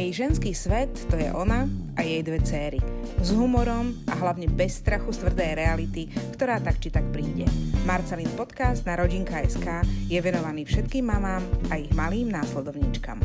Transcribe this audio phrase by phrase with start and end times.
[0.00, 2.80] Jej ženský svet to je ona a jej dve céry.
[3.20, 7.44] S humorom a hlavne bez strachu z tvrdej reality, ktorá tak či tak príde.
[7.84, 13.20] Marcelin podcast na Rodinka.sk je venovaný všetkým mamám a ich malým následovníčkam.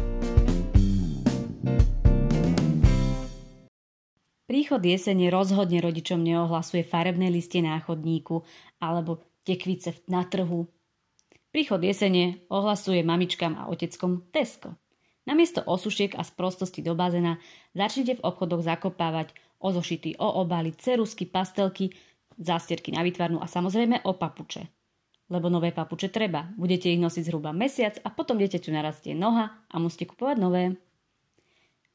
[4.44, 8.44] Príchod jesene rozhodne rodičom neohlasuje farebné listie na chodníku
[8.84, 10.68] alebo tekvice na trhu.
[11.56, 14.76] Príchod jesene ohlasuje mamičkám a oteckom Tesco.
[15.26, 17.42] Namiesto osušiek a sprostosti do bazéna
[17.74, 21.90] začnite v obchodoch zakopávať o zošity, o obaly, cerusky, pastelky,
[22.38, 24.70] zástierky na vytvarnú a samozrejme o papuče.
[25.34, 26.54] Lebo nové papuče treba.
[26.54, 30.78] Budete ich nosiť zhruba mesiac a potom dieťaťu narastie noha a musíte kupovať nové.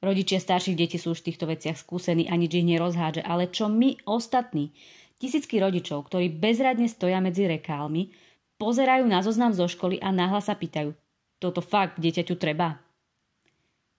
[0.03, 3.71] Rodičia starších detí sú už v týchto veciach skúsení a nič ich nerozhádže, ale čo
[3.71, 4.75] my ostatní?
[5.21, 8.09] Tisícky rodičov, ktorí bezradne stoja medzi rekálmi,
[8.57, 10.97] pozerajú na zoznam zo školy a náhlas sa pýtajú,
[11.37, 12.81] toto fakt dieťaťu treba?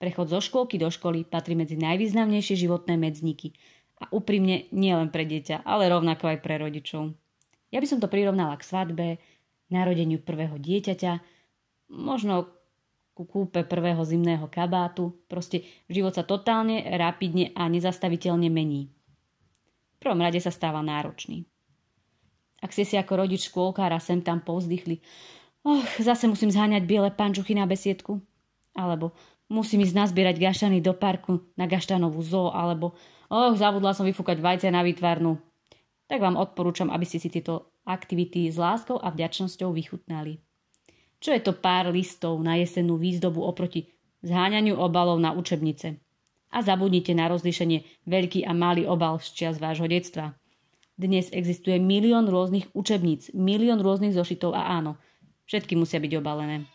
[0.02, 3.54] Prechod zo škôlky do školy patrí medzi najvýznamnejšie životné medzníky.
[4.02, 7.14] A úprimne nielen pre dieťa, ale rovnako aj pre rodičov.
[7.70, 9.22] Ja by som to prirovnala k svadbe,
[9.70, 11.22] narodeniu prvého dieťaťa,
[11.94, 12.50] možno
[13.14, 15.14] ku kúpe prvého zimného kabátu.
[15.30, 18.90] Proste život sa totálne, rapidne a nezastaviteľne mení.
[18.90, 21.46] V prvom rade sa stáva náročný.
[22.58, 24.98] Ak ste si ako rodič škôlkára sem tam povzdychli,
[25.62, 28.18] oh, zase musím zháňať biele pančuchy na besiedku.
[28.72, 29.12] Alebo
[29.52, 32.96] musím ísť nazbierať gaštany do parku na gaštanovú zoo, alebo
[33.28, 35.36] oh, zabudla som vyfúkať vajce na výtvarnú.
[36.08, 40.40] Tak vám odporúčam, aby ste si tieto aktivity s láskou a vďačnosťou vychutnali.
[41.22, 43.86] Čo je to pár listov na jesennú výzdobu oproti
[44.26, 46.00] zháňaniu obalov na učebnice?
[46.52, 50.36] A zabudnite na rozlíšenie veľký a malý obal z čias vášho detstva.
[50.98, 55.00] Dnes existuje milión rôznych učebníc, milión rôznych zošitov a áno,
[55.48, 56.68] všetky musia byť obalené.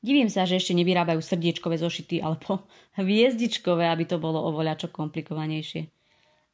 [0.00, 2.64] Divím sa, že ešte nevyrábajú srdiečkové zošity alebo
[3.00, 5.88] hviezdičkové, aby to bolo oveľa čo komplikovanejšie.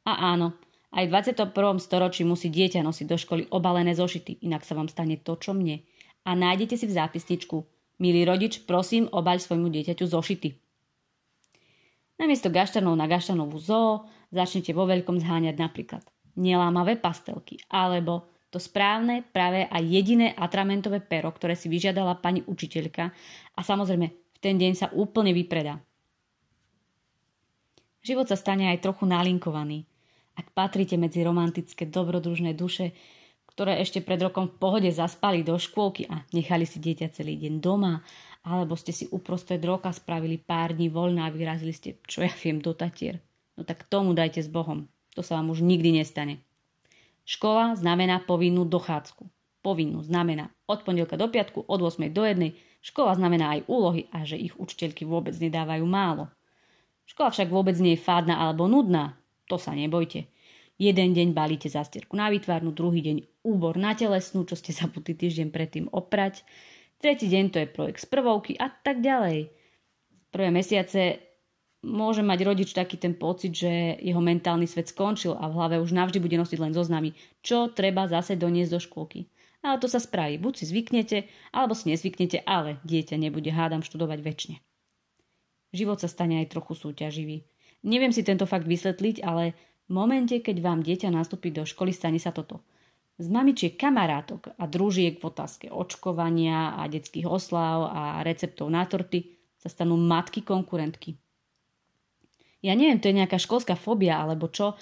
[0.07, 0.55] A áno,
[0.95, 1.51] aj v 21.
[1.83, 5.83] storočí musí dieťa nosiť do školy obalené zošity, inak sa vám stane to, čo mne.
[6.27, 7.57] A nájdete si v zápisničku.
[7.97, 10.49] Milý rodič, prosím, obaľ svojmu dieťaťu zošity.
[12.17, 16.03] Namiesto gaštanov na gaštanovú zoo začnete vo veľkom zháňať napríklad
[16.37, 23.11] nelámavé pastelky alebo to správne, práve a jediné atramentové pero, ktoré si vyžiadala pani učiteľka
[23.55, 25.83] a samozrejme v ten deň sa úplne vypredá.
[28.07, 29.83] Život sa stane aj trochu nalinkovaný.
[30.39, 32.95] Ak patríte medzi romantické dobrodružné duše,
[33.51, 37.59] ktoré ešte pred rokom v pohode zaspali do škôlky a nechali si dieťa celý deň
[37.59, 38.05] doma,
[38.47, 42.63] alebo ste si uprostred roka spravili pár dní voľná a vyrazili ste, čo ja viem,
[42.63, 43.19] do Tatier.
[43.59, 44.87] No tak tomu dajte s Bohom.
[45.17, 46.46] To sa vám už nikdy nestane.
[47.27, 49.27] Škola znamená povinnú dochádzku.
[49.59, 52.55] Povinnú znamená od pondelka do piatku, od 8 do 1.
[52.79, 56.31] Škola znamená aj úlohy a že ich učiteľky vôbec nedávajú málo.
[57.03, 59.19] Škola však vôbec nie je fádna alebo nudná.
[59.51, 60.31] To sa nebojte.
[60.79, 65.51] Jeden deň balíte zastierku na výtvarnú, druhý deň úbor na telesnú, čo ste zabudli týždeň
[65.51, 66.47] predtým oprať.
[67.03, 69.51] Tretí deň to je projekt z prvovky a tak ďalej.
[70.31, 71.26] Prvé mesiace
[71.87, 75.95] môže mať rodič taký ten pocit, že jeho mentálny svet skončil a v hlave už
[75.95, 79.31] navždy bude nosiť len zoznamy, čo treba zase doniesť do škôlky.
[79.63, 80.37] Ale to sa spraví.
[80.37, 81.17] Buď si zvyknete,
[81.55, 84.57] alebo si nezvyknete, ale dieťa nebude hádam študovať väčšine.
[85.71, 87.47] Život sa stane aj trochu súťaživý.
[87.87, 89.55] Neviem si tento fakt vysvetliť, ale
[89.87, 92.61] v momente, keď vám dieťa nastúpi do školy, stane sa toto.
[93.17, 99.33] Z mamičiek kamarátok a družiek v otázke očkovania a detských oslav a receptov na torty
[99.57, 101.17] sa stanú matky konkurentky
[102.61, 104.77] ja neviem, to je nejaká školská fóbia alebo čo,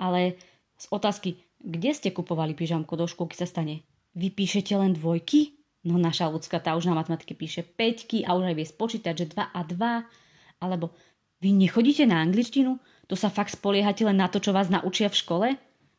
[0.00, 0.40] ale
[0.80, 3.84] z otázky, kde ste kupovali pyžamku do škôlky sa stane,
[4.16, 5.60] vy píšete len dvojky?
[5.86, 9.26] No naša ľudská tá už na matematike píše peťky a už aj vie spočítať, že
[9.32, 10.60] 2 a 2.
[10.60, 10.92] Alebo
[11.40, 12.76] vy nechodíte na angličtinu?
[13.08, 15.48] To sa fakt spoliehate len na to, čo vás naučia v škole?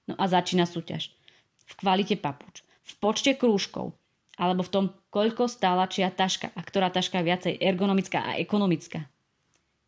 [0.06, 1.10] No a začína súťaž.
[1.66, 3.98] V kvalite papuč, v počte krúžkov,
[4.38, 9.08] alebo v tom, koľko stála čia taška a ktorá taška viacej ergonomická a ekonomická.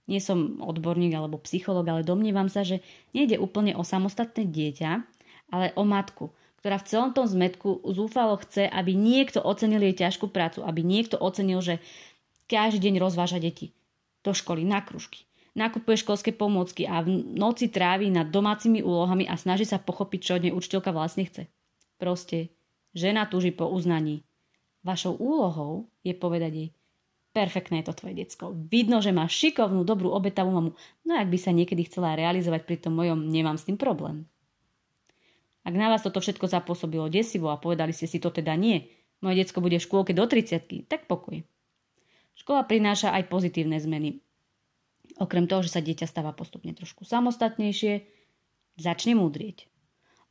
[0.03, 2.83] Nie som odborník alebo psycholog, ale domnievam sa, že
[3.15, 4.91] nejde úplne o samostatné dieťa,
[5.55, 10.31] ale o matku, ktorá v celom tom zmetku zúfalo chce, aby niekto ocenil jej ťažkú
[10.31, 11.83] prácu, aby niekto ocenil, že
[12.47, 13.75] každý deň rozváža deti
[14.23, 19.35] do školy, na kružky, nakupuje školské pomôcky a v noci trávi nad domácimi úlohami a
[19.35, 21.51] snaží sa pochopiť, čo od nej učiteľka vlastne chce.
[21.99, 22.55] Proste,
[22.95, 24.23] žena túži po uznaní.
[24.83, 26.69] Vašou úlohou je povedať jej,
[27.33, 28.53] Perfektné je to tvoje decko.
[28.53, 30.71] Vidno, že má šikovnú, dobrú, obetavú mamu.
[31.01, 34.29] No ak by sa niekedy chcela realizovať pri tom mojom, nemám s tým problém.
[35.65, 38.85] Ak na vás toto všetko zapôsobilo desivo a povedali ste si to teda nie,
[39.25, 41.41] moje decko bude v škôlke do 30 tak pokoj.
[42.37, 44.21] Škola prináša aj pozitívne zmeny.
[45.17, 48.05] Okrem toho, že sa dieťa stáva postupne trošku samostatnejšie,
[48.77, 49.72] začne múdrieť.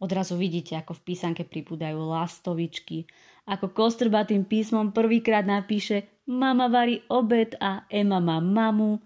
[0.02, 3.06] Odrazu vidíte, ako v písanke pribúdajú lastovičky,
[3.46, 8.98] ako kostrbatým písmom prvýkrát napíše mama varí obed a Ema má mamu.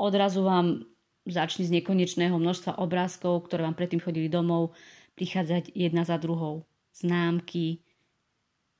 [0.00, 0.88] Odrazu vám
[1.28, 4.72] začne z nekonečného množstva obrázkov, ktoré vám predtým chodili domov,
[5.20, 6.64] prichádzať jedna za druhou.
[6.96, 7.84] Známky,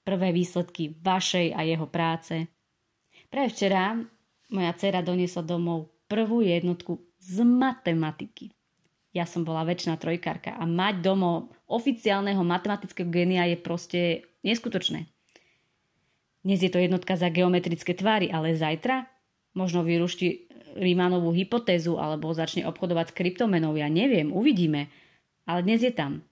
[0.08, 2.48] prvé výsledky vašej a jeho práce.
[3.28, 3.92] Pre včera
[4.48, 8.56] moja dcera doniesla domov prvú jednotku z matematiky.
[9.10, 14.00] Ja som bola väčšiná trojkárka a mať domov oficiálneho matematického genia je proste
[14.46, 15.10] neskutočné.
[16.40, 19.10] Dnes je to jednotka za geometrické tvary, ale zajtra
[19.52, 20.48] možno vyrušti
[20.78, 24.86] Rímanovú hypotézu alebo začne obchodovať s kryptomenou, ja neviem, uvidíme.
[25.42, 26.22] Ale dnes je tam.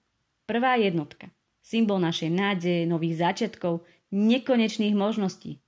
[0.47, 1.27] Prvá jednotka.
[1.59, 3.83] Symbol našej nádeje, nových začiatkov,
[4.15, 5.59] nekonečných možností.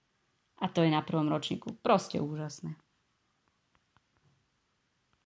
[0.63, 1.75] A to je na prvom ročníku.
[1.83, 2.79] Proste úžasné.